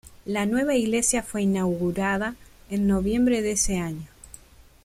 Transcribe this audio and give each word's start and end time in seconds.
La 0.25 0.47
nueva 0.47 0.73
iglesia 0.73 1.21
fue 1.21 1.43
inaugurada 1.43 2.33
en 2.71 2.87
noviembre 2.87 3.43
de 3.43 3.51
ese 3.51 3.77
año. 3.77 4.07